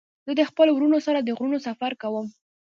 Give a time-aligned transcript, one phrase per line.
[0.25, 2.25] زه د خپلو ورونو سره د غرونو سفر کوم.